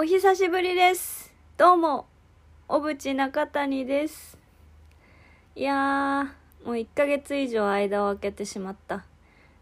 [0.00, 1.34] お久しぶりです。
[1.56, 2.06] どうも、
[2.68, 4.38] 小渕中谷です。
[5.56, 9.04] いやー、もう1ヶ月以上間を空けてしまった。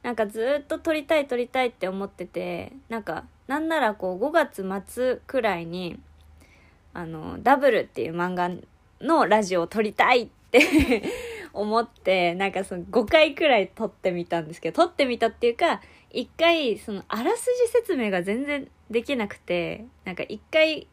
[0.02, 5.98] なんかずっと撮りたい撮りたいって思ってて、なんか、なんならこう5月末くらいに、
[6.92, 8.50] あの、ダブルっていう漫画
[9.00, 11.02] のラジオを撮りたいって
[11.54, 15.80] 思って、なんかその5回くらい撮ってみたんですけど、撮ってみたっていうか、
[16.16, 20.88] 一回、その、あらすじ説明が全然できなくて、なんか一回、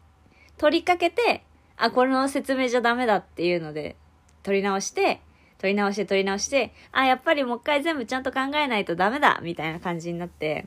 [0.57, 1.45] 取りかけて、
[1.77, 3.95] あ、この説明じゃダメだっていうので、
[4.43, 5.21] 取り直して、
[5.59, 10.65] 取り直して取り直して、あ、やっぱりもう一回全部ちゃんと考えないとダメだみたいな感じになって、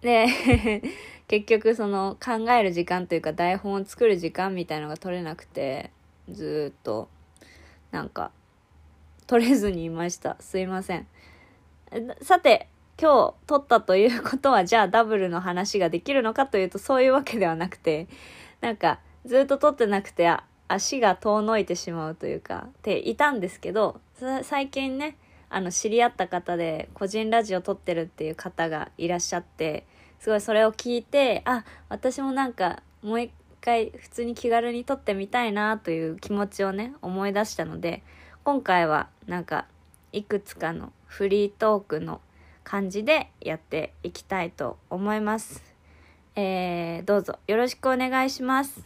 [0.00, 0.28] で、
[1.26, 5.90] 結局その考える時間というか台本を作る時間みたいのが取れなくて、
[6.30, 7.08] ずっと、
[7.90, 8.30] なんか、
[9.26, 10.36] 取れずにいました。
[10.38, 11.08] すいません。
[12.22, 18.08] さて、今日撮ったということは、じゃあダブルの話ができるのかというと、そういうわけではなくて、
[18.62, 20.34] なんか、ずっと撮ってなくて、
[20.68, 24.00] 足が遠のいてしまうというか、っていたんですけど、
[24.42, 25.18] 最近ね、
[25.50, 29.86] あの、知り合った方で、個人ラジオ撮ってるっていう方がいらっしゃって、
[30.18, 38.02] すごいそれを聞いて、あ、私もなんか、もう一回普通に気軽に撮ってみたいなという気持ちをね、思い出したので、
[38.44, 39.66] 今回はなんか、
[40.12, 42.22] いくつかのフリートークの
[42.64, 45.62] 感じでやっていきたいと思います。
[46.36, 48.82] えー、どうぞよろしくお願いします。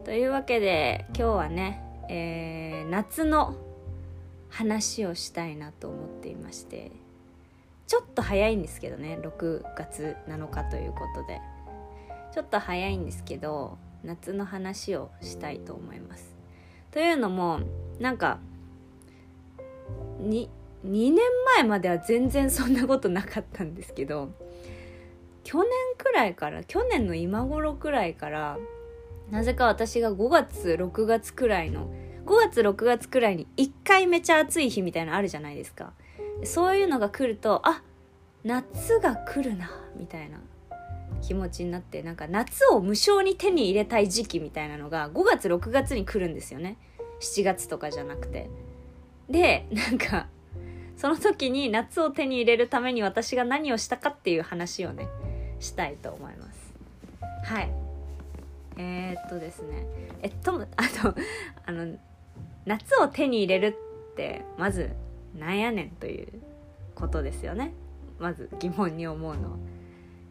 [0.05, 3.55] というわけで今日はね、えー夏の
[4.49, 6.91] 話をしたいなと思っていまして
[7.85, 11.41] ちょっと早いんですけどね6月7日ということで。
[12.33, 16.35] ちょっと早いんですけど夏の話をしたいと思います。
[16.91, 17.59] というのも
[17.99, 18.39] なんか
[20.19, 20.49] に
[20.85, 21.17] 2年
[21.57, 24.31] 前までは全然そんなことなかったんですけど
[25.43, 28.57] 去年くらいから去年の今頃くらいから
[29.31, 31.91] なぜか私が5月6月くらいの
[32.25, 35.93] 5月6月くらいに1回めちゃ暑い日みたいなのあるじゃないですか。
[36.43, 37.81] そういうのが来るとあ
[38.43, 40.39] 夏が来るなみたいな。
[41.21, 46.77] 気持ちになってなんか夏を無償に手に入れたい時期みたいなのが5月6月に来るんですよね。
[47.21, 48.49] 7月とかじゃなくて。
[49.29, 50.27] でなんか
[50.95, 55.07] その時に夏を手に入れるために私が何をしたかっていう話をね
[55.59, 56.73] したいと思います。
[57.43, 57.71] はい。
[58.77, 59.85] えー、っとですね。
[60.21, 61.15] えっとあと
[61.65, 61.97] あの
[62.65, 63.77] 夏を手に入れる
[64.11, 64.91] ってまず
[65.35, 66.27] なんやねんという
[66.95, 67.73] ことですよね。
[68.19, 69.57] まず疑問に思うのは。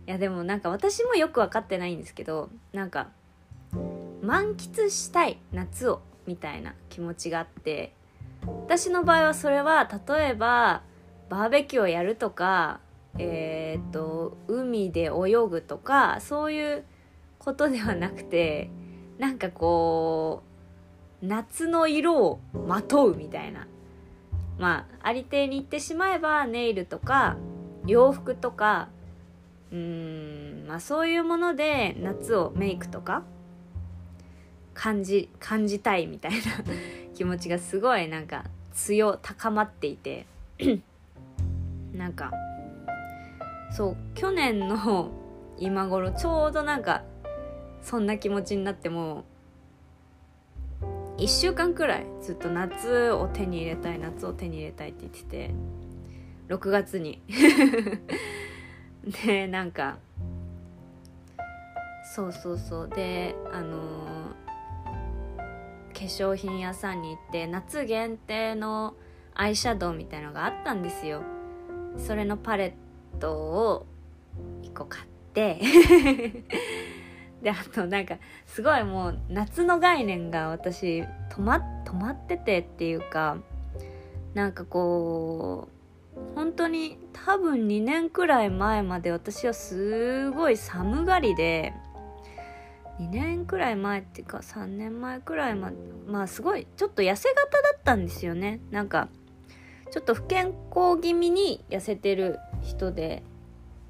[0.07, 3.09] いやでもなんか私もよく分かってないんですけどなんか
[4.23, 7.93] 満喫したい夏をみたいな気持ちがあって
[8.47, 10.83] 私の場合はそれは例えば
[11.29, 12.81] バーベキューをやるとか
[13.19, 16.85] えーっと海で泳ぐとかそういう
[17.39, 18.71] ことではなくて
[19.19, 20.43] なんかこ
[21.23, 23.67] う夏の色をまとうみたいな。
[24.59, 27.37] まあありていに言ってしまえばネイルとか
[27.87, 28.89] 洋服とか
[29.71, 33.23] うーんまあそういうもので夏をメイクとか
[34.77, 36.39] 感じ感じたいみたいな
[37.15, 38.45] 気持ちがすごいなんか
[38.75, 40.27] 強高まっていて。
[41.97, 42.31] なんか
[43.73, 45.11] そう去年の
[45.59, 47.03] 今頃ちょうどなんか
[47.83, 49.25] そんな気持ちになっても
[51.17, 55.55] 1週間くらいずっと夏を手に入れたい夏を手に入れたいって言ってて
[56.49, 57.23] 6月に。
[59.25, 59.99] でなんか
[62.15, 62.89] そうそうそう。
[62.89, 64.46] であのー、
[65.97, 68.95] 化粧品屋さんに行って夏限定の
[69.35, 71.23] アイシャドウみたいのがあったんですよ。
[71.97, 72.77] それのパレ
[73.17, 73.87] ットを
[74.63, 75.59] 1個買って。
[77.43, 78.17] であとなんか
[78.47, 83.37] すごいもう夏の概念が私止ま止まっててっていうか
[84.35, 85.69] なんかこ
[86.17, 91.75] う本当に多分2年くらい前まで私はすごい寒がりで
[93.01, 95.77] 2年くらい前っていうか3年前くらいまで
[96.07, 98.61] まあすごいちょっと痩せ型だったんですよね。
[98.71, 99.09] なんか
[99.91, 103.23] ちょっと不健康気味に痩せてる人で。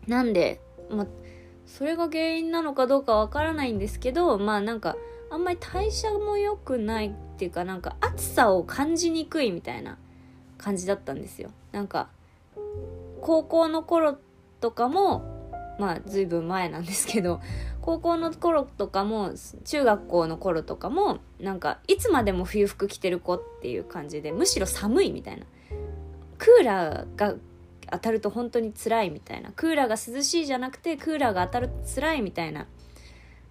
[0.06, 1.06] なんで、まあ、
[1.66, 4.96] それが原因なのかどうかわからないんですけどまあなんか
[5.30, 9.98] あんまり代謝も良くないっていうかなんか暑さを感じにくいみたいな
[10.58, 11.50] 感じだったんですよ。
[11.72, 12.08] なんか
[13.20, 14.16] 高校の頃
[14.60, 17.40] とかもまあ随分前なんですけど
[17.86, 19.34] 高校の頃とかも
[19.64, 25.46] 中学校の頃とかもなんかいつまでも冬服着てる子っていう感じでむしろ寒いみたいな。
[26.36, 27.36] クーラーが
[27.92, 29.52] 当たると本当に辛いみたいな。
[29.54, 32.66] クーラーが涼しいじゃなくてクーラーが当たると辛いみたいな。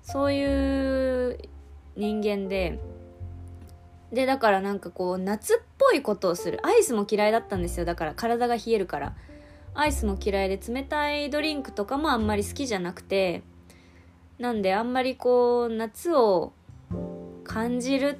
[0.01, 1.39] そういう
[1.95, 2.77] 人間で。
[4.11, 6.59] でだからなんかこう夏っぽいことをする。
[6.67, 7.85] アイスも嫌いだったんですよ。
[7.85, 9.15] だから体が冷えるから。
[9.73, 13.43] アイスも嫌いで冷たいドリンクとかもあんまり好きじゃなくて。
[14.39, 16.53] なんであんまりこう夏を
[17.43, 18.19] 感じる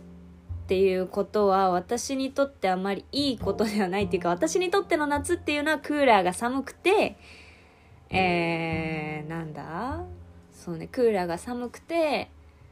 [0.64, 7.18] っていうことは私にとってあまりいいことではないっていうか私にとっての夏っていうのはクーラーが寒くて
[8.10, 10.04] えー、なんだ？
[10.54, 12.30] そうねクーラーが寒くて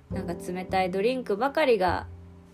[0.10, 2.08] なんか冷たいドリンクばかりが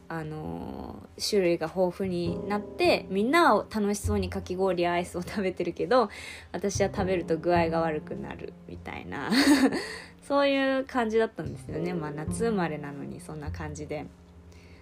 [0.09, 6.09] あの、種類が豊富になってみんなは楽しそうにかき氷やアイスを食べてるけど
[6.51, 9.29] 私は食べると具合が悪くなるみたいな
[10.23, 14.06] そういう感じだったんですよねまあ夏生まれなのにそんな感じで。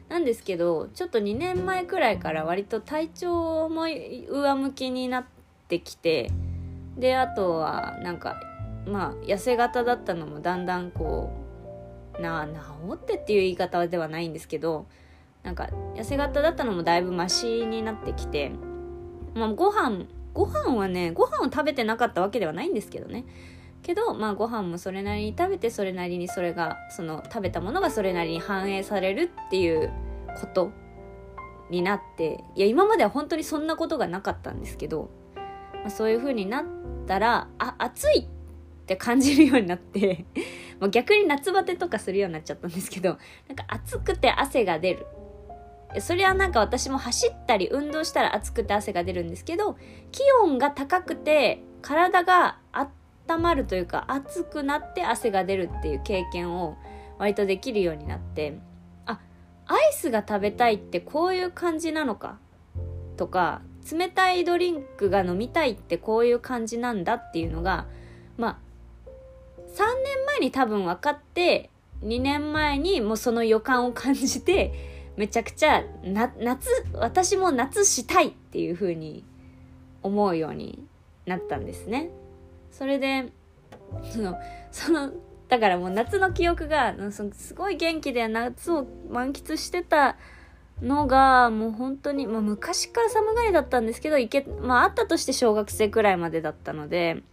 [0.10, 5.26] なんですけどちょっと2年前くらいから割と体調も上向きになっ
[5.68, 6.32] てきて
[6.98, 8.40] であとはなんか
[8.86, 11.30] まあ痩せ型だったのもだんだんこ
[12.18, 14.86] うな治ってっていう言い方ではないんですけど
[15.48, 18.52] なんか痩せ型だったのもだいぶマシになってきて
[19.34, 23.24] まあご飯ご飯はねご飯を食べてなかったわけではないんですけどね。
[23.82, 29.90] けどまあご飯もそれなりに食べてそれなりにそれがその食べたものがそれなりに反映されるっていう
[30.38, 30.72] こと
[31.70, 35.10] になっていや今までは本当にそんなことがなかったんですけど、
[35.76, 36.66] まあ、そういう風になっ
[37.08, 38.26] たらあ暑いっ
[38.86, 40.26] て感じるようになって
[40.82, 43.18] ま逆に夏バテとかするようになっちゃったんですけど
[43.48, 45.06] なんか暑くて汗が出る。
[46.02, 49.78] それはなんか私も走ったり運動したら暑くて汗が出るんですけど
[50.12, 56.78] 気温が高くて体が温まるというか熱くなって汗が出るっていう経験を
[57.18, 58.60] 割とできるようになって
[59.06, 59.20] あ
[59.66, 62.38] アイスが食べたいってこういう感じなのか
[63.18, 67.88] とか冷たいドリンクが飲みたいってこういう感じなんだっていうのが
[68.38, 68.58] まあ
[69.74, 71.70] 3年前に多分分かって
[72.04, 79.26] 2年前にもうその予感を感じてめちゃくちゃな夏私も夏したいっていう風に
[80.04, 80.84] 思うように
[81.26, 82.10] なったんですね。
[82.72, 83.32] それで
[84.04, 84.38] その
[84.72, 85.12] その
[85.50, 86.94] だからもう夏の記憶が
[87.34, 90.18] すごい元気で夏を満喫してた
[90.82, 97.24] のがもう本当に、まあ、昔から寒がりだったんですけどいけ、まあ、あったとして小学生くらいまでだったので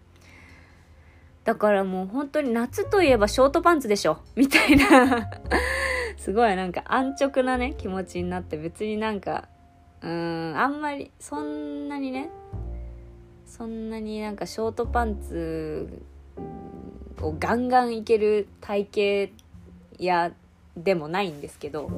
[1.45, 5.31] だからもう本当に夏といえばショートパンツでしょみたいな
[6.25, 9.47] すごいなんか安直なね気持ちになって別になんか
[10.01, 12.31] うんあんまりそんなにね
[13.45, 16.03] そんなになんかショートパンツ
[17.21, 20.33] をガンガンいける体型や
[20.79, 21.91] でもないんですけど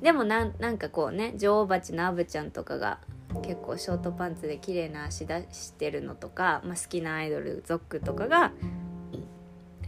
[0.00, 2.98] でもなんなんかこうね女王蜂のアブちゃんとかが
[3.42, 8.52] 結構ショートパンツで綺麗な足出してるのとか、まあ、好きなアイドルゾックとかが、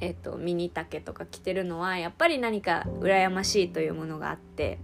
[0.00, 4.78] えーと、ミニ丈とか着てるのはやっぱり何か羨ましいというものがあって。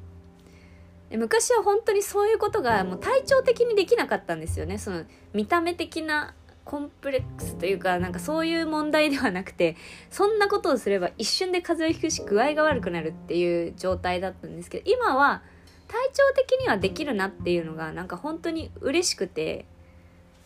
[1.10, 4.78] で昔は本当にそういうことがもう体調的にできなかったんですよね。
[4.78, 9.76] その見た目的なコンプレックスというかなんかそういう問題ではなくて
[10.10, 15.42] そんなことをすれば一瞬で風邪をひくし具合が悪くなるっていう状態だったんですけど今は
[15.88, 19.66] 体調的にはできるなっていうのがなんか本当に嬉しくて。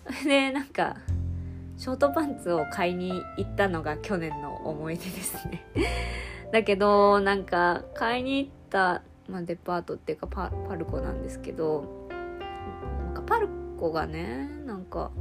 [0.25, 0.97] でなんか
[1.79, 5.65] ショートパンツを買いに行ったのが去年の思い出ですね。
[6.53, 12.09] だけどなんか買いに行った、まあ、デパートっていうかパパルコなんですけど
[13.05, 15.13] なんかパルコがねなんか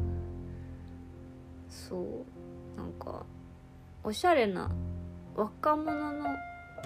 [1.69, 2.25] そ
[2.75, 3.23] うなんか
[4.03, 4.71] おしゃれな
[5.35, 6.25] 若者の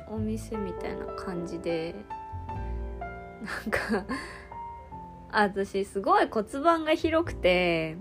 [0.10, 1.96] お店みたいな感じで
[3.42, 4.16] なんか
[5.32, 7.96] 私すごい骨盤が広くて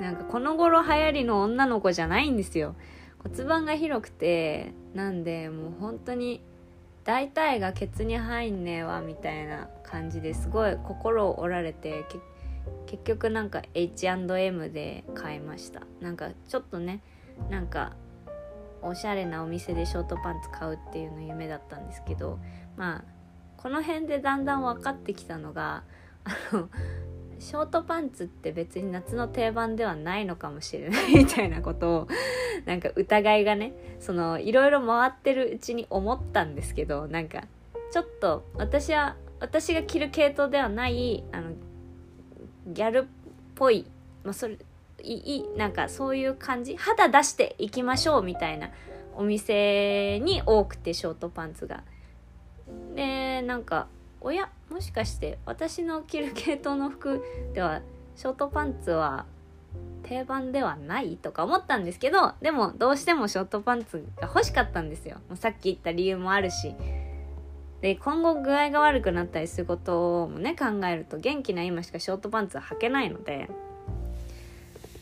[0.00, 2.74] なんかこの頃流行りの女の子じゃないんですよ。
[3.18, 6.42] 骨盤が広くてなんでもう本当に
[7.04, 12.06] 大体がケツに入んねえわみたいな感じですごい心を折られて
[12.86, 15.82] 結局なんか H&M で買いました。
[16.00, 17.02] なんかちょっとね
[17.50, 17.92] なんか
[18.82, 22.38] おしゃれなお店でショートパンツ買うっていうの夢だったんですけど
[22.76, 23.04] まあ
[23.58, 25.82] この辺でだんだん分かってきたのが
[26.24, 26.70] あの
[27.40, 32.08] ショートパンツって別に夏の定番ではないのかもしれないみたいなことを
[32.66, 37.44] なんか疑いがねそのいろいろ回ってるうちに思ったんですけどなんか
[37.92, 41.52] ちょっと私は私が着る系統ではないあの
[42.66, 43.04] ギャルっ
[43.54, 43.86] ぽい、
[44.22, 44.58] まあ、それ
[45.02, 48.68] いいなんかそういう感じ肌出していきましょうみたいな
[49.16, 51.82] お店に多くてショートパンツが。
[52.94, 53.88] でなんか
[54.20, 57.24] おやもしかして私の着る系統の服
[57.54, 57.80] では
[58.16, 59.24] ショートパンツは
[60.02, 65.16] 定番ではないとか思ったんですけどでもどうしてもショートパンツが欲しかったんですよ。
[65.28, 66.74] もうさっき言った理由もあるし。
[67.80, 73.48] で今後具合が悪くなったりすることもね考えると元気な今しかショートパンツは履けないので。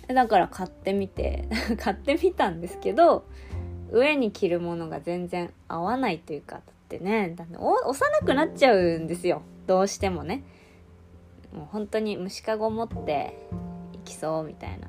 [0.07, 3.25] だから買ってみて 買ってみたんですけど
[3.91, 9.43] 上に着るものが全然合わないというかってねだって幼くなっちゃうんですよ。
[9.67, 10.43] どうしてもね。
[11.53, 13.39] もう本当に虫かご持って
[13.93, 14.89] いきそうみたいな。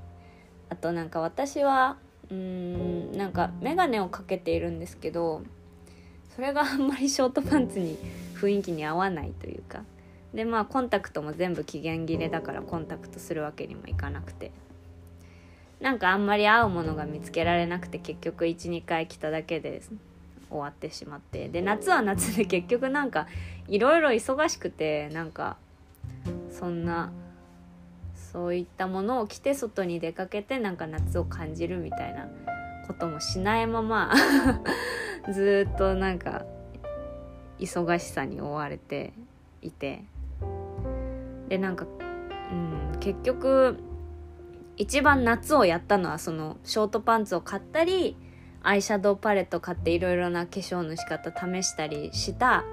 [0.69, 1.97] あとなんか私は
[2.29, 5.41] うーんなんか眼鏡をかけているんですけど
[6.35, 7.97] それがあんまりショートパンツに
[8.35, 9.83] 雰囲気に合わないというか。
[10.33, 14.51] でまあコンタクトも全部期限切れだからコンタクトするわけにもいかなくて。
[15.81, 19.81] なんかあんまり合うものが見つけられなくて結局12回着ただけで
[20.49, 21.49] 終わってしまって。
[21.49, 23.27] で夏は夏で結局なんか
[23.67, 25.57] いろいろ忙しくてなんか
[26.49, 27.11] そんな
[28.15, 32.27] そういったものを着て外に出かけてなんか夏を感じるみたいな
[32.87, 34.13] こともしないまま
[35.31, 36.45] ずっとなんか
[37.59, 39.13] 忙しさに追われて
[39.61, 40.03] いて。
[41.49, 41.85] でなんか、
[42.51, 43.79] うん、結局
[44.77, 48.15] 一番夏をやったのはそのショートパンツを買ったり
[48.61, 52.63] アイシャドウパレット買っていろいろな化粧の仕方試したりした。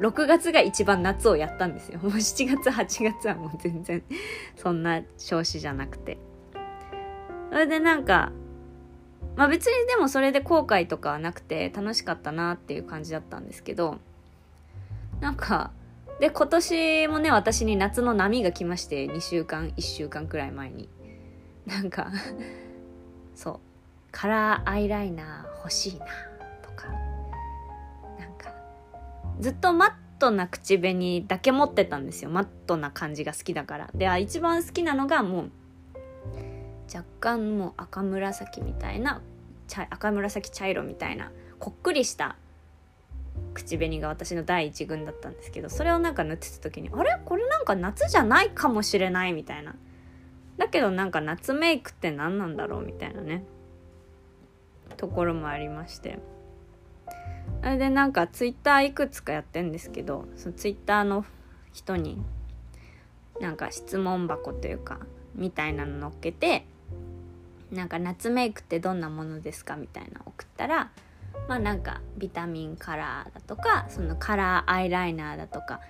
[0.00, 1.98] 6月が一番夏をやったんですよ。
[2.00, 4.02] もう7月8月はもう全然
[4.56, 6.18] そんな調子じゃなくて。
[7.50, 8.32] それでなんか
[9.36, 13.98] まあ別にでもそれで後悔とかはなくて楽しかったなっていう感じだったんですけど。
[15.20, 15.72] なんか
[16.20, 20.88] で今年もね私に夏の波が来まして2週間1週間くらい前に。
[21.66, 22.12] なんか
[23.34, 23.67] そう。
[24.10, 26.06] カラーアイライナー欲しいな
[26.62, 26.88] とか。
[28.18, 28.52] なんか
[29.40, 32.30] ずっとマットな口紅だけ持ってたんですよ。
[32.30, 33.90] マットな感じが好きだから。
[33.94, 35.50] で一番好きなのがもう
[36.92, 39.20] 若干もう赤紫みたいな
[39.90, 42.36] 赤紫茶色みたいなこっくりした
[43.52, 47.20] 口紅が私の第一群だったんですけどそれをなんか塗ってた時にあれ？
[47.24, 49.74] これなんか夏じゃないかもしれないみたいな。
[50.56, 53.44] だけどなんか夏メイクって何なんだろうみたいなね。
[54.98, 56.18] ところもありまして。
[57.62, 61.24] あれでなんかツイッターいくつかやってんですけどそのツイッターの
[61.72, 62.18] 人に
[63.40, 65.00] なんか質問箱というか
[65.34, 66.66] みたいなの乗っけて
[67.72, 70.90] なんか夏メイクってどんなものですかみたいな送ったら
[71.48, 75.80] まあなんかビタミンカラーだとかそのカラーアイライナーだとか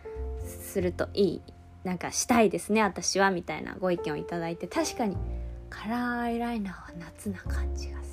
[0.45, 1.43] するといい
[1.85, 5.17] なんかしたいですね私はみたいなご意見をいただいて確かに
[5.71, 8.08] カラーアイライナーは夏な感じがする。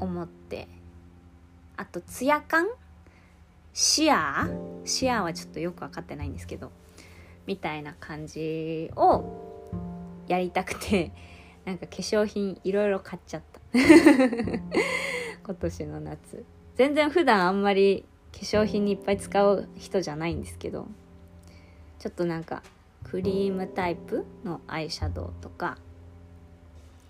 [0.00, 0.68] 思って。
[1.76, 2.66] あとツヤ感？
[3.72, 4.86] シアー？
[4.86, 6.72] シアーはちょっとよく分かってないんですけど。
[7.46, 11.12] みたいな感じをやりたくて。
[11.66, 13.60] なんか化粧品いろいろ買っちゃった。
[15.44, 16.44] 今年の夏。
[16.76, 20.88] 全然普段あんまり化粧品にいっぱい使う人じゃないんですけど。
[21.98, 22.62] ちょっとなんか
[23.04, 25.76] クリームタイプのアイシャドウとか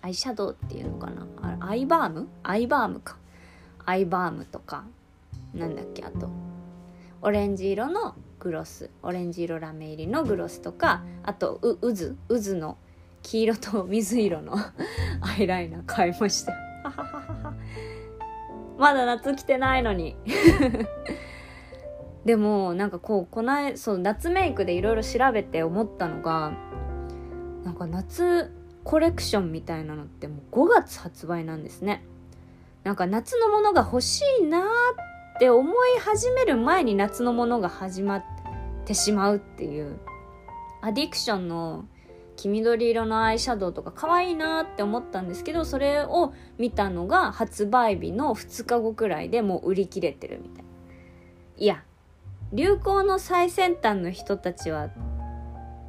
[0.02, 1.26] アイシャドウっていうのかな？
[1.60, 2.28] アイバーム？
[2.42, 3.16] アイバームか。
[3.84, 4.84] アイバームとか。
[5.54, 6.28] なんだっけあと。
[7.22, 8.90] オレンジ色のグロス。
[9.02, 11.02] オレンジ色ラメ入りのグロスとか。
[11.22, 12.14] あとう渦。
[12.28, 12.78] 渦の
[13.22, 14.54] 黄色と水色の
[15.20, 16.54] アイライナー買いました。
[18.78, 20.16] まだ夏来てないのに。
[22.24, 26.52] でもなんかこうこないそう夏メイクでいろいろ調べて思ったのが
[27.64, 28.52] なんか夏
[28.84, 32.04] コレクションみたいなのってもう5月発売なんですね。
[32.84, 38.24] なんか夏のものが欲しいなって思い始める前に夏のものが始まっ
[38.86, 39.98] てしまうっていう
[40.80, 41.84] アディクションの
[42.36, 50.64] 黄緑色のアイシャドウとか可愛いなって思ったんですけどそれを見たのが発売日の2日後くらいでもう売り切れてるみたい。
[50.64, 50.70] な
[51.58, 51.84] いや
[52.52, 54.88] 流行の最先端の人たちは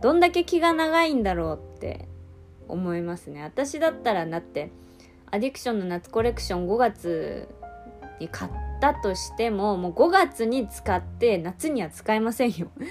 [0.02, 2.08] どんだけ気が長いんだろうって
[2.72, 3.44] 思いますね。
[3.44, 4.72] 私だったらだって
[5.30, 7.48] アディクションの夏コレクション5月
[8.20, 12.70] に買ったとしてももう5月に使って夏には使えませんよ。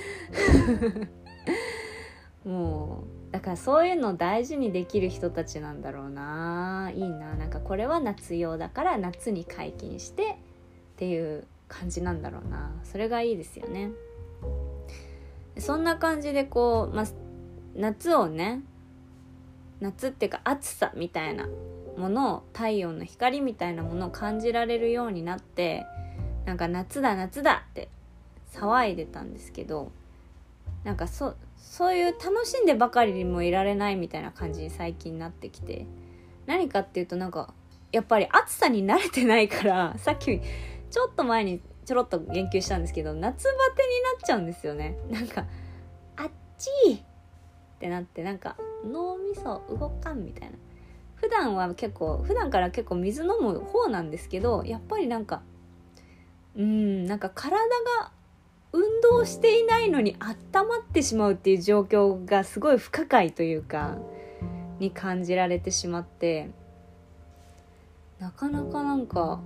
[2.44, 6.90] もうだからそういうのを大事にできる人たちなんだろうな。
[6.94, 7.34] いいな。
[7.34, 10.36] なんかこれは夏用だから夏に解禁してっ
[10.96, 12.72] ていう感じなんだろうな。
[12.82, 13.90] それがいいですよね。
[15.58, 17.06] そんな感じでこう、まあ、
[17.76, 18.62] 夏をね
[19.80, 21.48] 夏っていうか暑さみたいな
[21.96, 25.86] ものを太陽の光みたいなものを感じられるようになって
[26.46, 27.88] なんか夏だ夏だって
[28.52, 29.92] 騒いでたんですけど
[30.84, 35.86] なんかそそういう楽しんでばかりにもいられないみたいな感じに最近なってきて
[36.46, 37.52] 何かっていうとなんか
[37.92, 40.40] やっぱり暑さに慣れてないから さっき
[40.90, 44.96] ちょっと前にちょろっと言及したんですけど夏バテになっちゃうんですよね。
[45.10, 45.44] なんか
[46.16, 47.02] あっちいっ
[47.78, 50.56] てなってなんか脳みそ動かんみたいな。
[51.16, 55.42] 普段は結構普段から結構水飲む方なんですけどやっぱりなんか
[56.56, 57.58] うんなんか体
[58.00, 58.10] が
[58.72, 63.98] 運動していないのに温まってしまうっていう状況がすごい不可解というか
[64.78, 66.50] に感じられてしまって
[68.18, 69.40] なかなかなんか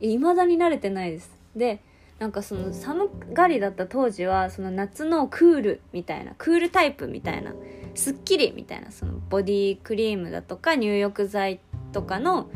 [0.00, 1.30] いまだに慣れてないです。
[1.54, 1.80] で
[2.18, 7.52] なんかその寒がりだった当時はその夏のクールみたいなクールタイプみたいな
[7.94, 11.60] すっきりみたいなそのボディクリームだとか入浴剤
[11.92, 12.50] とかの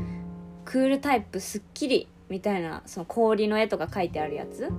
[0.65, 4.71] クールタイプすっきりみたいなその氷の絵とか書いてあるやつ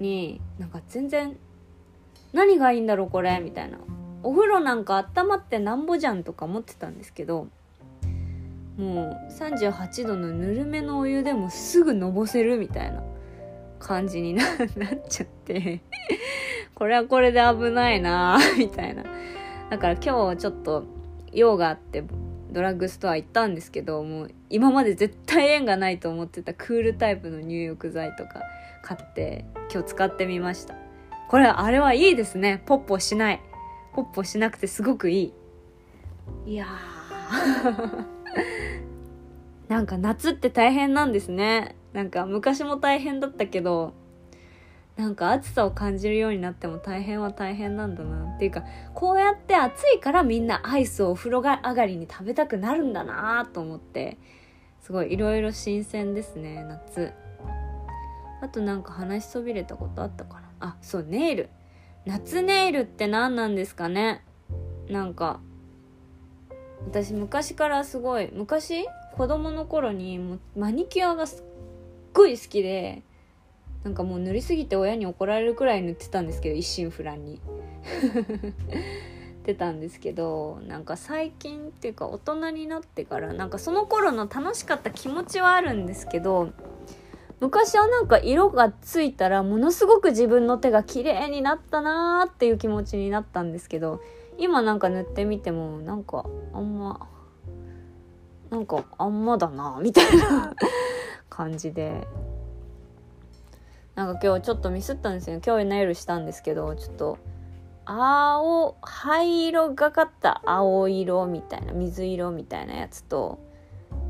[0.00, 1.36] になんか全然
[2.32, 3.78] 何がいいんだろうこれみたいな
[4.22, 7.48] お風呂なんか温まってなんぼじゃんとか思ってたんですけど
[8.76, 13.02] もう38度のぬるめのお湯でもすぐのぼせるみたいな
[13.78, 14.48] 感じにな っ
[15.08, 15.80] ちゃって。
[16.76, 19.02] これはこれで危ないなみたいな。
[19.70, 20.84] だから今日ちょっと
[21.32, 22.04] 用があって
[22.50, 28.42] ドラッグストア行ったんですけどもう今まで絶対縁がないと思ってたクールタイプの入浴剤とか
[28.82, 30.74] 買って今日使ってみました。
[31.28, 32.62] これあれはいいですね。
[32.66, 33.40] ポッポしない。
[33.92, 35.32] ポッポしなくてすごくいい。
[36.52, 36.66] いや
[39.68, 41.74] なんか夏って大変なんですね。
[41.92, 43.92] なんか昔も大変だったけど
[44.96, 54.16] なんか暑さを感じるようになっても大変は大変なんだなっていうかこうやって暑いからみんなアイスをお風呂上がりに食べたくなるんだなと思って
[54.80, 57.12] すごいいろいろ新鮮ですね夏。
[58.40, 60.48] あとなんか話しそびれたことあったかな？
[60.60, 61.50] あそうネイル。
[62.04, 64.22] 夏ネイルって何なんですかね？
[64.88, 65.40] なんか
[66.86, 68.86] 私昔からすごい昔？
[69.16, 71.44] 子供の頃にもマニキュアがすっ
[72.12, 73.02] ごい好きで
[73.86, 77.40] なんかもう塗りすぎて親に怒られるくらい塗ってたんですけど一心不乱に。
[79.42, 86.50] ってたんですけどなんか最近っていうか大人になってからなんかその頃の楽しかった気持ちはあるんですけど
[87.38, 94.00] 昔はなんか色がついたらものすごく自分の手が綺麗になったなーっていう気持ちになったんですけど
[94.36, 97.06] 今なんか塗ってみてもなんかあんま
[98.50, 100.52] なんかあんまだなみたいな
[101.30, 102.04] 感じで。
[103.96, 105.40] なんか今日ちょっとミスったんですよ。
[105.44, 107.18] 今日ネイルしたんですけどちょっと
[107.86, 110.42] 青灰色がかった。
[110.44, 113.40] 青色みたいな水色みたいなやつと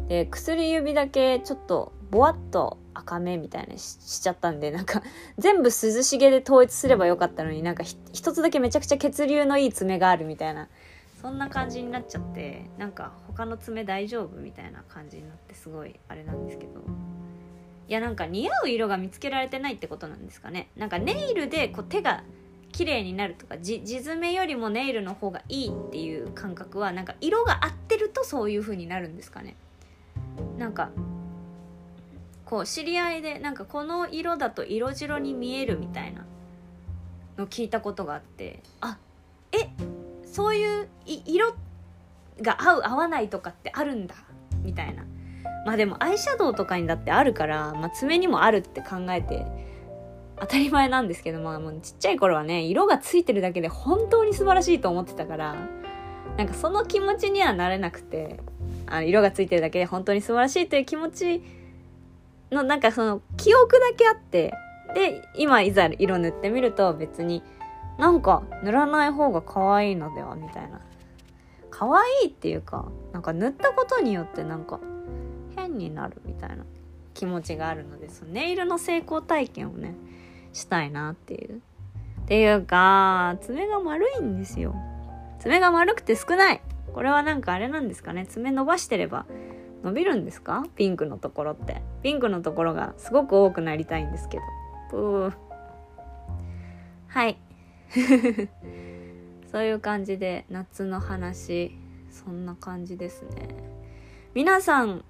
[0.08, 5.02] で薬指だけちょっとぼわっと赤目みたいなししちゃったんでなんか
[5.38, 10.68] 全部涼しげで統一すればよかったのになんか一つだけめちゃくちゃ血流のいい爪があるみたいな
[11.20, 17.15] そんな感じになっちゃってなんか他の爪大丈夫みたいな感じになってすごいあれなんですけど。
[17.88, 20.68] いやなんか似合う色が見つけられてないってことなんですかね。
[20.76, 22.24] なんかネイルでこう手が
[22.72, 29.56] 綺麗になるとか地爪よりもネイルの方がいいっていう感覚はなんか色が合ってるとそういう風になるんですかね。
[30.58, 30.90] なんか
[32.44, 36.24] こう知り合いでなんかこの色だと色白に見えるみたいな
[37.38, 38.98] の聞いたことがあってあ
[39.52, 39.68] え
[40.24, 41.54] そういう色
[42.40, 44.14] が合う合わないとかってあるんだ
[44.62, 45.04] みたいな。
[45.64, 49.46] まあでもアイシャドウとかにだってあるから、まあ、爪にもあるって考えて
[50.38, 55.56] 当たり前なんですけどまあもうちっちゃい頃はね色がついてるだけで本当に素晴らしいと思ってたから
[56.36, 58.40] なんかその気持ちにはなれなくて
[58.86, 61.42] あ色がついてるだけで本当に素晴らしいという気持ち
[62.50, 64.52] のなんかその記憶だけあって
[64.94, 67.42] で今いざ色塗ってみると別に
[67.98, 70.80] なんか塗らない方が可愛いのではみたいな。
[71.78, 74.80] 可愛いっていうかなんか塗ったことによってなんか
[75.76, 76.64] になるみたいな
[77.14, 79.94] 気持ちがあるのでそのネイルの成功体験をね
[80.52, 81.62] したいなっていう。
[82.22, 84.74] っていうか爪が丸いんですよ。
[85.38, 86.60] 爪が丸くて少ない。
[86.92, 88.26] これはなんかあれなんですかね。
[88.26, 89.26] 爪伸ばしてれば
[89.84, 90.66] 伸びるんですか？
[90.74, 91.82] ピンクのところって。
[92.02, 94.42] ピンクのところがすごく多くなりたいんですけど。
[94.90, 95.32] プー。
[97.08, 97.38] はい。
[99.52, 101.78] そういう感じで夏の話
[102.10, 103.48] そんな感じですね。
[104.34, 105.04] 皆さん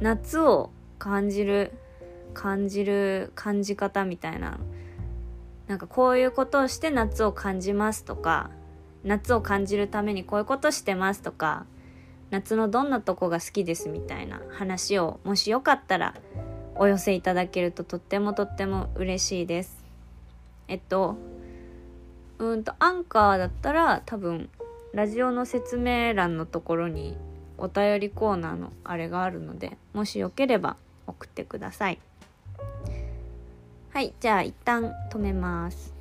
[0.00, 1.72] 夏を感じる
[2.34, 4.58] 感じる感じ方みたいな。
[5.66, 8.50] なんかこういうことをして夏を感じますとか
[9.02, 11.66] 夏を感じるためにこういうことしてますとか
[12.30, 16.14] 夏のどんなとこが好きですみたいな話をもしよかったら
[16.76, 19.84] お寄せいただけるととってもとっても嬉しいです。
[20.68, 21.16] えっと
[22.38, 24.50] うんとアンカーだったら多分
[24.92, 27.16] ラジオの説明欄のところに
[27.58, 31.98] お便りコーナーのあれがあるのでもしよければ送ってください
[33.90, 35.96] はいじゃあ一旦止めます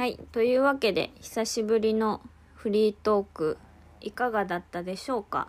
[0.00, 0.18] はい。
[0.32, 2.22] というわけで、久しぶりの
[2.54, 3.58] フリートーク、
[4.00, 5.48] いかがだったでしょうか？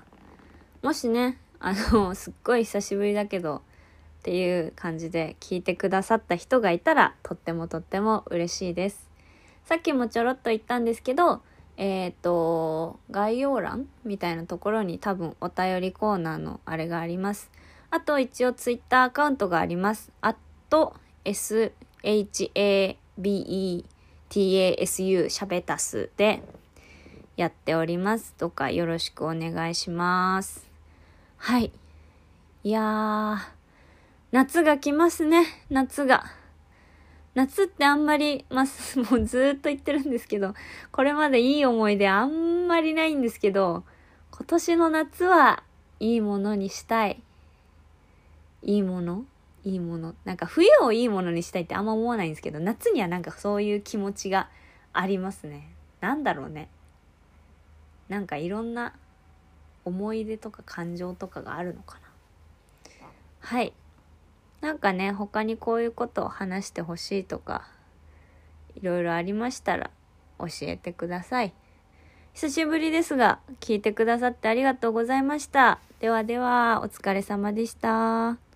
[0.82, 9.10] もしね、あの、 すっごい久しぶりだけど、っていう感じで聞いてくださった人がいたら、とってもとっても嬉しいです。
[9.66, 11.42] さっきもちょろっと言ったんですけど、
[11.78, 17.50] えっ、ー、と、概要欄みたいなところに多分お便りコーナーのあれがあります。
[17.90, 20.12] あと一応ツイッターアカウントがあります。
[20.22, 20.38] at
[21.24, 22.22] shabe
[24.30, 26.42] tasu しゃべたすで
[27.36, 28.34] やっております。
[28.38, 30.71] どうかよろしくお願いします。
[31.44, 31.72] はい。
[32.64, 33.38] いやー、
[34.32, 36.26] 夏が来ますね、夏が。
[37.34, 38.66] 夏ってあんまり、まあ、
[39.10, 40.54] もうずっと言ってるんですけど、
[40.92, 43.84] これまでいい思い出あんまりないんですけど、
[44.30, 45.64] 今年の夏は
[46.00, 47.24] いいものにしたい。
[48.62, 49.26] いいもの？
[49.64, 50.14] いいもの？
[50.26, 54.48] なんか冬をいいものにしたいってあんま思わないんですけど夏にはなんかそういう気持ちが
[54.94, 56.70] ありますねなんだろうね
[58.10, 58.94] なんかいろんな
[59.86, 63.08] 思い出とか感情とかがあるのかな？
[63.40, 63.74] はい。
[64.62, 67.68] なんかね他にこういうことを話してほしいとか
[68.76, 69.90] いろいろありましたら
[70.38, 71.54] 教えてください。
[72.34, 75.80] 久しぶりですが聞いてくださってありがとうございました。
[76.00, 78.51] ではではお疲れ様でした。